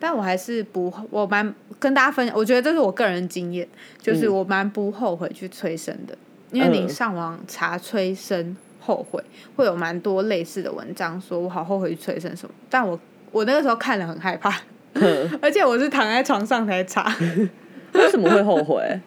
[0.00, 3.68] 但我还是不，我蛮跟大家分享，我觉得这是我个人经验，
[4.00, 6.16] 就是嗯我蛮不后悔去催生的，
[6.50, 9.22] 因为你嗯上网查催生后悔，
[9.56, 12.98] 会有蛮多类似的文章，说我好后悔去催生什么，但我
[13.30, 14.60] 我那个时候看了很害怕，
[15.40, 17.14] 而且我是躺在床上才查，
[17.94, 19.00] 为什么会后悔？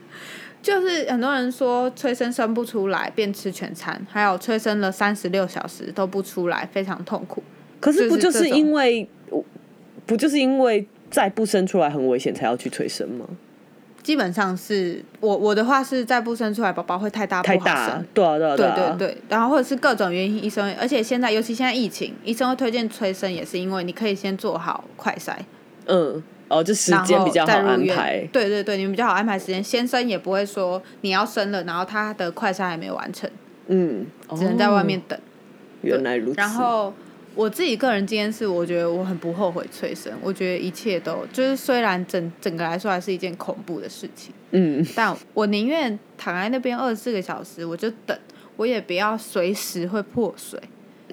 [0.62, 7.44] 就是很多人说催生生不出来，便吃全餐，还有催生了三十六小时都不出来，非常痛苦。
[7.80, 9.08] 可是不就是因为
[10.08, 13.28] 不就是因为再不生出来很危险才要去催生吗？
[14.06, 25.34] 基本上是我我的话是再不生出来，宝宝会太大不好太大生，，对啊对啊对啊对对，然后或者是各种原因，医生，而且现在尤其现在疫情，医生会推荐催生，也是因为你可以先做好快筛，
[25.88, 28.30] 嗯，哦，就时然后间比较好再入院安排。
[28.32, 29.64] 对对对，你们比较好安排时间。
[29.64, 33.28] 先生也不会说你要生了，然后他的快筛还没有完成，
[33.70, 34.06] 嗯，
[34.38, 35.04] 只能在外面哦。
[35.08, 35.20] 等。
[35.82, 36.38] 原来如此。
[36.38, 36.94] 然后
[37.36, 48.18] 我自己个人经验是，我觉得我很不后悔催生，我觉得一切都就是虽然整整个来说还是一件恐怖的事情，嗯，但我宁愿躺在那边二十四个小时，我就等，
[48.56, 50.60] 我也不要随时会破水。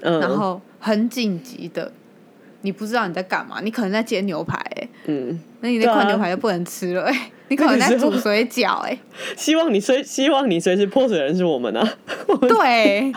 [0.04, 1.92] 嗯，然后很紧急的，
[2.62, 8.98] 你不知道你在干嘛，你可能在煎牛排、欸，嗯，那你那块牛排就不能吃了、欸， 你可能在煮水饺、欸，
[9.36, 11.88] 希望你随希望你随时破水的人是我们啊。
[12.48, 13.12] 对，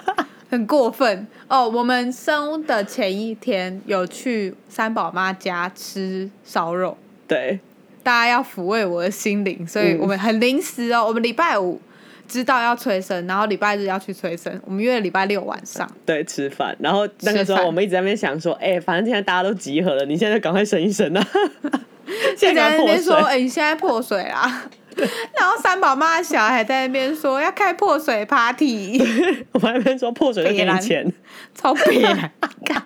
[0.50, 1.68] 很过分哦。
[1.68, 7.60] 我们生的前一天有去三宝妈家吃烧肉，对，
[8.04, 11.82] 大家要抚慰我的心灵，所以嗯我们很临时哦，我们礼拜五。
[12.28, 15.88] 知道要催生，然后礼拜日要去催生，我们约了礼拜六晚上。
[16.04, 16.76] 对，吃饭。
[16.80, 21.28] 然后那个时候我们一直在那边想说，哎、反正现在大家都集合了，你现在就赶快生一生啊！
[22.36, 23.30] 现在破那边说，水。
[23.30, 24.64] 哎、你现在破水啦。
[25.38, 29.00] 然后三宝妈的小孩在那边说要开破水 party，
[29.54, 31.12] 我们那边说破水就给你钱，
[31.54, 32.32] 超别然。
[32.64, 32.84] 干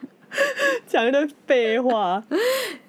[0.87, 2.23] 讲一堆废话。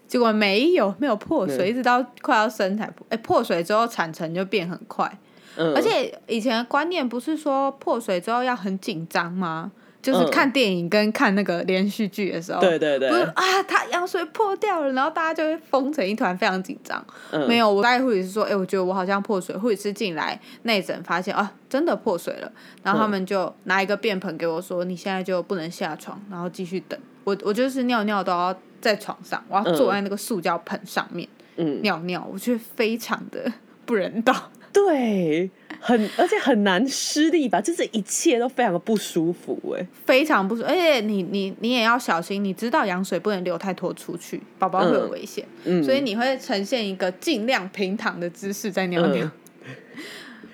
[0.07, 3.07] 结果没有没有破水，嗯一直到快要生才破。
[3.11, 5.09] 哎、破水之后产程就变很快，
[5.57, 9.71] 嗯，而且以前的观念不是说破水之后要很紧张吗？
[10.03, 17.05] 就是嗯看电影跟看那个连续剧的时候，对对对不是啊，他羊水破掉了，然后大家就会疯成一团，非常紧张。
[17.31, 19.57] 嗯没有，我大概护理师说，哎、我觉得我好像破水。
[19.57, 22.51] 护理师进来内诊发现啊，真的破水了，
[22.83, 26.99] 然后他们就拿一个便盆给我说，你现在就不能下床，然后继续等。
[27.25, 33.53] 我我就是尿尿都要在床上，我要坐在那个塑胶盆上面、嗯，尿尿，我觉得非常的
[33.85, 34.51] 不人道。
[34.73, 49.25] 对，很而且很难施力吧，就是一切都非常的不舒服哎、非常不舒服，而且你你你也要小心，你知道羊水不能流太多出去，宝宝会有嗯危险，嗯，所以你会呈现一个尽量平躺的姿势在尿尿。
[49.25, 49.31] 嗯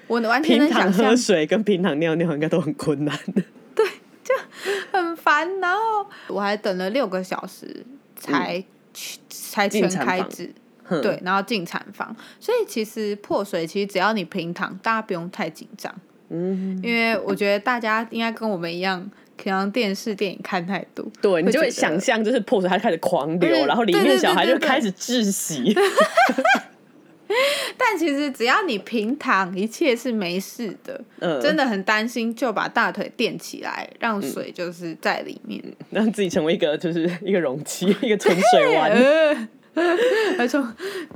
[0.09, 3.19] 我完全平常能想象喝，水跟平躺尿尿应该都很困难
[3.75, 3.85] 对
[4.23, 4.33] 就。
[4.93, 5.61] 很烦。
[5.61, 8.63] 然后我还等了六个小时才
[8.95, 10.53] 去、才全开指，哼
[10.89, 12.15] 对，，然后进产房。
[12.39, 15.95] 所以其实破水其实只要你平躺，大家不用太紧张，
[16.31, 25.75] 嗯，因为我觉得大家应该跟我们一样，可能电视电影看太多，对你就会想象就是破水，它开始狂流，然后里面小孩就开始窒息。
[27.77, 30.99] 但其实只要你平躺，一切是没事的。
[31.19, 35.63] 嗯，真的很担心，就把大腿垫起来，让水就是在里面。
[35.91, 39.49] 让自己成为一个就是一个容器，一个存水丸。
[39.79, 39.97] 呃，
[40.39, 40.67] 而从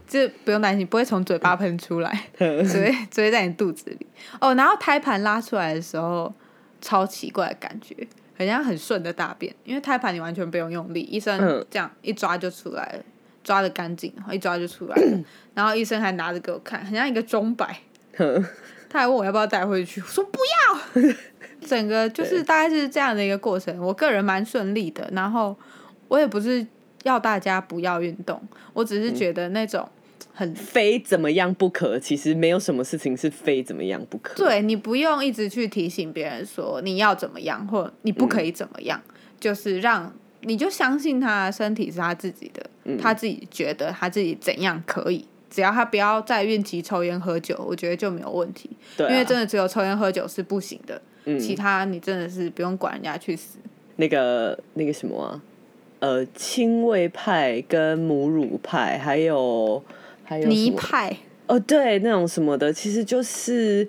[0.07, 4.07] 这不用担心，不会从嘴巴喷出来， 嗯只会只会在你肚子里。
[4.39, 6.33] 哦，然后胎盘拉出来的时候，
[6.81, 7.97] 超奇怪的感觉，
[8.39, 13.03] 好像很顺的大便，因为胎盘你完全不用用力，医生嗯这样一抓就出来了，
[13.43, 15.19] 抓的干净，一抓就出来了。
[15.55, 17.81] 然后医生还拿着给我看，很像一个钟摆。
[18.91, 21.03] 他还问我要不要带回去，我说不要。
[21.67, 25.09] 整个就是大概是这样的一个过程，我个人蛮顺利的。
[25.13, 25.57] 然后
[26.09, 26.67] 我也不是
[27.05, 28.41] 要大家不要运动，
[28.73, 29.89] 我只是觉得那种
[30.33, 34.35] 很、非怎么样不可，其实没有什么事情是非怎么样不可。
[34.37, 39.01] 对你不用一直去提醒别人说你要怎么样，或你不可以怎么样，
[39.39, 40.13] 就是让
[40.43, 45.27] 你就相信他的身体是他自己的，他自己觉得他自己怎样可以。
[45.51, 48.71] 只要他不要在孕期抽烟喝酒，我觉得就没有问题。
[48.97, 53.59] 对啊，因为真的只有抽烟喝酒是不行的，嗯其他你真的是不用管人家去死。
[53.97, 55.43] 那个那个什么啊，
[56.01, 59.83] 呃，亲喂派跟母乳派，还有
[60.25, 63.89] 还有泥派，哦，对，那种什么的，其实就是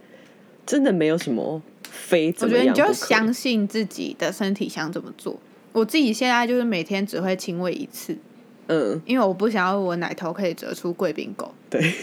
[0.65, 3.07] 真的没有什么非怎我觉得你就么样不可。
[3.07, 5.39] 相信自己的身体想怎么做。
[5.71, 8.17] 我自己现在就是每天只会亲喂一次，
[8.67, 11.93] 嗯，因为我不想要我奶头可以折出贵宾狗，对，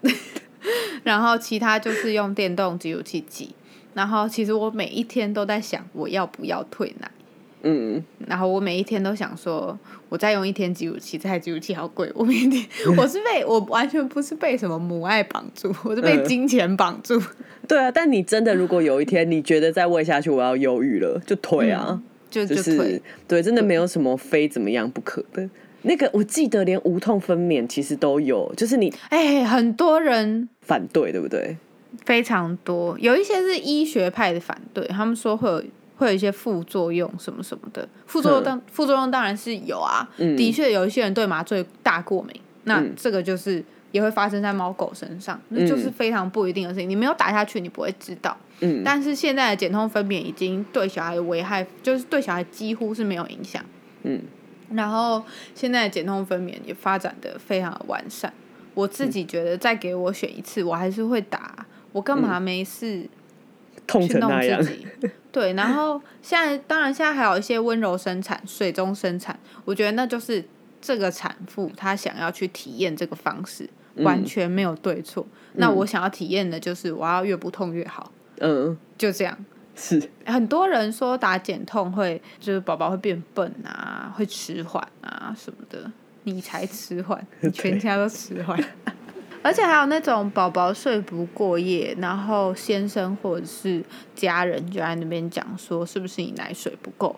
[1.04, 3.54] 然后其他就是用电动挤乳器挤。
[3.92, 7.10] 然后其实我每一天都在想我要不要退奶，
[7.64, 9.76] 嗯，然后我每一天都想说，
[10.08, 12.10] 我再用一天挤乳器，这台挤乳器好贵。
[12.14, 12.64] 我每天
[12.96, 17.20] 我是被我完全不是被什么母爱绑住，我是被嗯金钱绑住。
[17.66, 17.90] 对啊。
[17.90, 22.00] 但你真的如果有一天你觉得再喂下去我要忧郁了，就退啊，
[22.30, 25.48] 就就就是退，对，真的没有什么非怎么样不可的。
[25.82, 31.56] 那个我记得连无痛分娩其实都有，就是你哎，很多人反对，对不对？
[32.04, 35.62] 非常多，有一些是医学派的反对，他们说会有
[35.96, 37.88] 会有一些副作用什么什么的。
[38.06, 46.88] 副作用当副作用当然是有啊，嗯的确有一些人对麻醉大过敏，那嗯这个就是也会发生在猫狗身上，那就是非常不一定的事情。
[46.88, 48.36] 你没有打下去，你不会知道。
[48.60, 53.64] 嗯，但是现在的减痛分娩已经对小孩的危害，就是对小孩几乎是没有影响。
[54.02, 54.20] 嗯，
[54.70, 55.22] 然后
[55.54, 58.32] 现在的减痛分娩也发展的非常的完善。
[58.74, 61.66] 我自己觉得再给我选一次，我还是会打。
[61.92, 63.08] 我干嘛没事
[63.86, 64.86] 痛去弄成那样自，己？
[65.32, 70.44] 对，然后现在当然现在还有一些温柔生产、水中生产，我觉得那就是
[70.80, 75.26] 这个产妇她想要去体验这个方式，完全没有对错。
[75.54, 79.36] 那我想要体验的就是我要越不痛越好，嗯，就这样。
[79.76, 85.90] 是，很多人说打减痛会就是宝宝会变笨啊，会迟缓啊什么的，
[86.22, 88.56] 你才迟缓，你全 家都迟缓。
[89.44, 93.84] 而且还有那种宝宝睡不过夜，然后先生或者是
[94.14, 97.14] 家人就在那边讲说，是不是你奶水不够？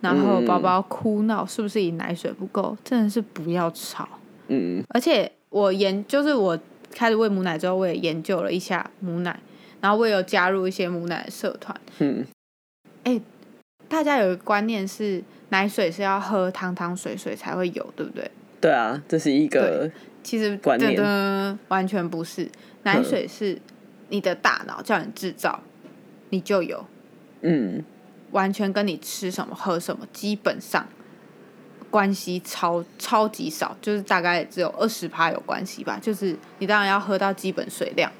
[0.00, 2.76] 然后宝宝哭闹，是不是你奶水不够？
[2.82, 4.08] 真的是不要吵。
[4.48, 6.58] 嗯而且我研就是我
[6.90, 9.38] 开始喂母奶之后，我也研究了一下母奶，
[9.80, 11.80] 然后我也有加入一些母奶的社团。
[12.00, 12.26] 嗯，
[13.88, 18.28] 大家有一个观念是奶水是要喝汤汤水水才会有，对不对？
[18.60, 19.88] 对啊，这是一个
[20.22, 20.92] 其实观念。
[20.92, 22.48] 噔噔完全不是，
[22.84, 23.58] 奶水是
[24.08, 25.60] 你的大脑叫你制造，
[26.30, 26.84] 你就有，
[27.42, 27.84] 嗯。
[28.30, 30.88] 完全跟你吃什么喝什么基本上
[31.90, 35.98] 关系超超级少，就是大概只有二十趴有关系吧。
[36.00, 38.10] 就是你当然要喝到基本水量，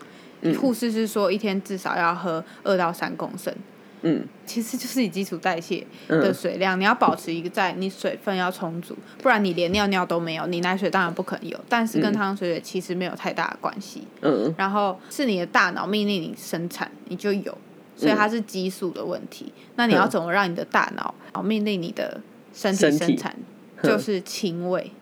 [0.42, 0.54] 嗯。
[0.58, 3.54] 护士是说一天至少要喝二到三公升，
[4.02, 14.06] 嗯其实就是你基础代谢的嗯水量，你要保持一个在，你水分要充足，不然你连尿尿都没有，你奶水当然不可能有，但是跟嗯汤汤水水其实没有太大的关系。
[14.20, 17.56] 嗯然后是你的大脑命令你生产，你就有，
[17.96, 19.52] 所以它是激素的问题。
[19.76, 22.20] 那你要嗯怎么让你的大脑命令你的
[22.52, 23.34] 身体生产？
[23.82, 24.92] 就是亲喂，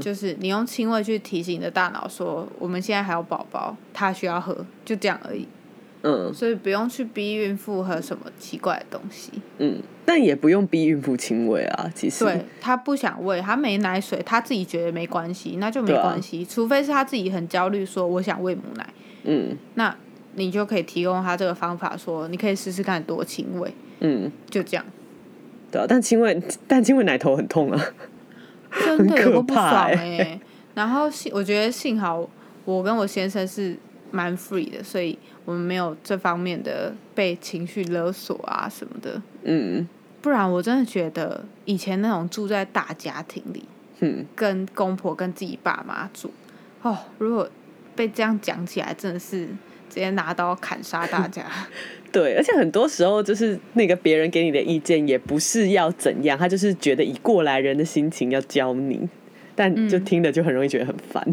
[0.00, 5.46] 就是你用亲喂去提醒你的大脑说，我们现在还有宝宝，他需要喝，就这样而已。
[6.04, 6.32] 嗯。
[6.32, 9.32] 所以不用去逼孕妇喝什么奇怪的东西。
[9.58, 12.24] 嗯，但也不用逼孕妇亲喂啊，其实。
[12.24, 16.44] 对他不想喂，他没奶水，他自己觉得没关系，那就没关系。
[16.44, 18.86] 除非是他自己很焦虑，说我想喂母奶，
[19.24, 19.56] 嗯。
[19.74, 19.96] 那
[20.36, 24.84] 你就可以提供他这个方法，说你可以试试看多亲喂，嗯，就这样。
[25.70, 27.80] 对啊，但亲喂但亲喂奶头很痛啊，
[28.84, 30.18] 真的有个不爽欸。
[30.18, 30.40] 哎、
[30.74, 32.28] 然后幸我觉得幸好
[32.64, 33.76] 我跟我先生是
[34.14, 39.20] 蛮 free 的，所以我们没有这方面的被情绪勒索啊什么的。
[39.42, 39.86] 嗯
[40.22, 43.64] 不然我真的觉得以前那种住在大家庭里，
[43.98, 46.30] 嗯，跟公婆跟自己爸妈住，
[46.82, 47.50] 哦，如果
[47.94, 49.44] 被这样讲起来，真的是
[49.90, 51.44] 直接拿刀砍杀大家。
[52.10, 59.08] 对，而且很多时候就是那个别人给你的意见也不是要怎样，他就是觉得以过来人的心情要教你，
[59.56, 61.28] 但就听了就很容易觉得很烦。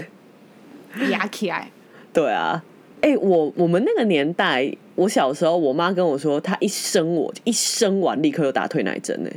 [1.10, 1.72] 压起来，
[2.12, 2.62] 对啊，
[3.02, 9.30] 哎、我我们那个年代，我小时候，我妈跟我说，她一生我一生完立刻就打退奶针呢。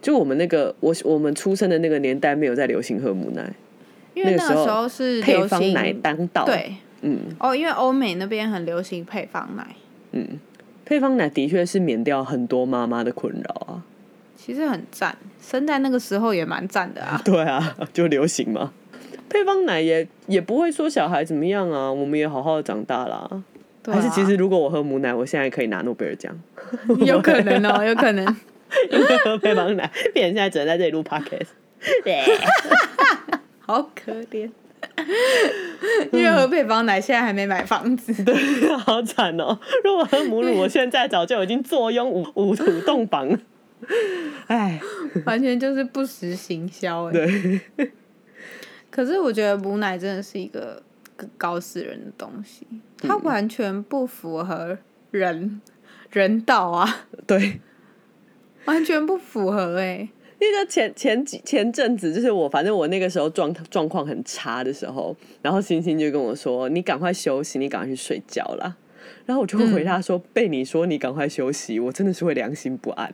[0.00, 3.52] 就我们那个我我们出生的那个年代，没有在流行喝母奶，
[4.14, 9.66] 因为那个时候是配方奶当道。，对嗯哦，因为欧美那边很流行配方奶，
[10.12, 10.38] 嗯，
[10.84, 13.82] 配方奶的确是免掉很多妈妈的困扰啊。
[14.36, 17.20] 其实很赞，生在那个时候也蛮赞的啊。
[17.24, 18.72] 对啊，就流行嘛。
[19.28, 23.42] 配方奶也也不会说小孩怎么样啊，我们也好好的长大啦。
[23.86, 26.38] 还是其实如果我喝母奶，我现在可以拿诺贝尔奖，
[27.06, 28.24] 有可能哦，有可能。
[28.90, 31.48] 因为喝配方奶，别人现在只能在这里录 podcast。
[32.04, 32.22] 对，
[33.60, 34.50] 好可怜。
[36.12, 38.12] 因为喝配方奶，现在还没买房子。
[38.24, 39.58] 对好惨哦！
[39.82, 43.38] 如果喝母乳，我现在早就已经坐拥五五土洞房了。
[44.48, 44.78] 哎，
[45.24, 47.12] 完全就是不实行销哎。
[47.12, 47.60] 对，
[48.90, 50.82] 可是我觉得母奶真的是一个
[51.36, 52.66] 搞死人的东西，
[52.98, 54.78] 它完全不符合
[55.10, 55.60] 人
[56.10, 57.60] 人道啊，对，
[58.64, 60.08] 完全不符合哎、
[60.40, 68.76] 因为就前前几前阵子，就是我反正我那个时候状状况很差的时候，然后星星就跟我说：“你赶快休息，你赶快去睡觉啦。”
[69.26, 73.12] 然后我就会回答说：“被你说你赶快休息，我真的是会良心不安。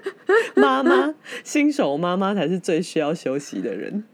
[0.54, 1.14] 妈妈，
[1.44, 4.04] 新手妈妈才是最需要休息的人。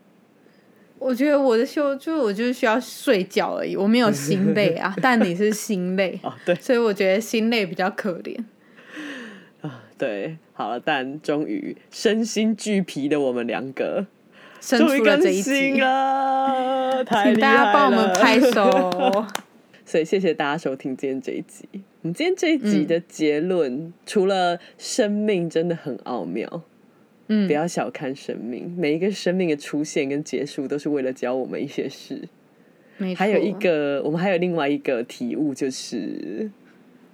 [0.98, 8.36] 我觉得我的休就是我就是需要睡觉而已，我没有心累啊， 但你是心累，哦，对所以我觉得心累比较可怜。
[9.60, 14.06] 啊， 对，好了，但终于身心俱疲的我们两个
[14.60, 19.26] 生终于更出了这一新集，了， 太请大家帮我们拍手。
[19.84, 21.68] 所以谢谢大家收听今天这一集。
[22.02, 26.62] 我们今天这一集的结论，除了生命真的很奥妙，
[27.28, 32.28] 嗯不，要小看生命，每一个生命的出现跟结束都是为了教我们一些事。
[33.14, 36.50] 还有一个，我们还有另外一个体悟，就是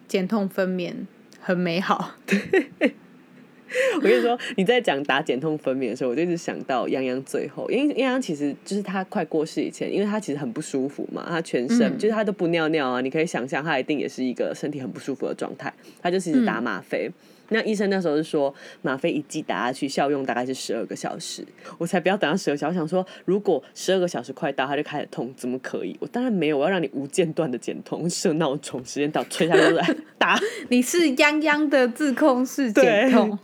[0.06, 0.92] 减痛分娩
[1.40, 2.14] 很美好。
[3.96, 17.10] 我跟你说，你在讲打减痛分娩的时候，我就一直想到泱泱最后，因为泱泱其实就是他快过世以前，因为他其实很不舒服嘛，他全身、嗯就是他都不尿尿啊，你可以想象他一定也是一个身体很不舒服的状态，他就是一直打吗啡。
[17.48, 21.44] 那医生那时候是说，吗啡一剂打下去效用大概是十二个小时，
[21.78, 22.72] 我才不要等到十二小时。
[22.72, 25.96] 我想说，如果十二个小时快到，他就开始痛，怎么可以？
[26.00, 30.38] 我当然没有，我要让你无间断的减痛，设闹钟，时间到吹下去来 打。
[30.68, 33.38] 你是泱泱的自控式对减痛，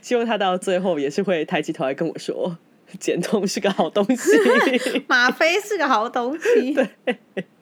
[0.00, 2.56] 希望他到最后也是会抬起头来跟我说，
[2.98, 4.30] 减痛是个好东西。
[5.06, 6.76] 吗啡是个好东西。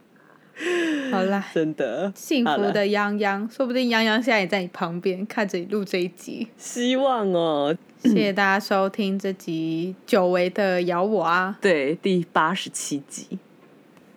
[1.10, 6.48] 好啦，真的幸福的泱泱，说不定泱泱现在也在你旁边看着你录这一集。
[6.56, 7.76] 希望哦。
[8.04, 13.38] 谢谢大家收听这集久违的咬我啊，对，第八十七集，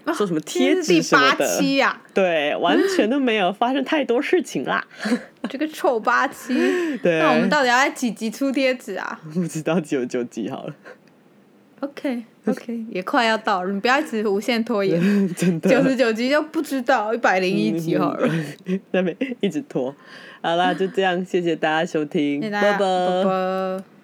[0.07, 4.83] 说什么贴纸是第八什么的，期呀、对，完全都没有发生太多事情啦。
[5.47, 6.55] 这个臭八七。
[7.03, 10.73] 对，那我们到底要在几集出贴纸啊不知道九九集好了
[11.81, 14.99] ，？OK OK，也快要到了，你不要一直无限拖延。
[15.35, 18.29] 真的九十九集就不知道，一百零一集好了。
[18.91, 19.95] 那边一直拖。
[20.41, 23.94] 好啦，就这样，谢谢大家收听，拜拜。